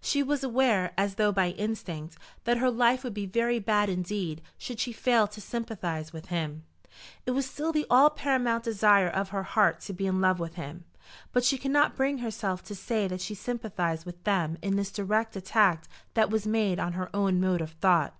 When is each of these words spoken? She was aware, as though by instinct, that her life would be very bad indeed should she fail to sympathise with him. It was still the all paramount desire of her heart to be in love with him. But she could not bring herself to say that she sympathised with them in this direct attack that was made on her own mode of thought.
She 0.00 0.22
was 0.22 0.44
aware, 0.44 0.92
as 0.96 1.16
though 1.16 1.32
by 1.32 1.50
instinct, 1.50 2.16
that 2.44 2.58
her 2.58 2.70
life 2.70 3.02
would 3.02 3.14
be 3.14 3.26
very 3.26 3.58
bad 3.58 3.88
indeed 3.88 4.40
should 4.56 4.78
she 4.78 4.92
fail 4.92 5.26
to 5.26 5.40
sympathise 5.40 6.12
with 6.12 6.26
him. 6.26 6.62
It 7.26 7.32
was 7.32 7.46
still 7.50 7.72
the 7.72 7.84
all 7.90 8.08
paramount 8.08 8.62
desire 8.62 9.08
of 9.08 9.30
her 9.30 9.42
heart 9.42 9.80
to 9.80 9.92
be 9.92 10.06
in 10.06 10.20
love 10.20 10.38
with 10.38 10.54
him. 10.54 10.84
But 11.32 11.42
she 11.42 11.58
could 11.58 11.72
not 11.72 11.96
bring 11.96 12.18
herself 12.18 12.62
to 12.66 12.76
say 12.76 13.08
that 13.08 13.20
she 13.22 13.34
sympathised 13.34 14.06
with 14.06 14.22
them 14.22 14.56
in 14.62 14.76
this 14.76 14.92
direct 14.92 15.34
attack 15.34 15.82
that 16.14 16.30
was 16.30 16.46
made 16.46 16.78
on 16.78 16.92
her 16.92 17.10
own 17.12 17.40
mode 17.40 17.60
of 17.60 17.72
thought. 17.72 18.14